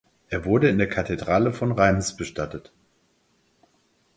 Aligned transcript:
Er 0.29 0.45
wurde 0.45 0.67
in 0.67 0.79
der 0.79 0.89
Kathedrale 0.89 1.53
von 1.53 1.71
Reims 1.71 2.17
bestattet. 2.17 2.73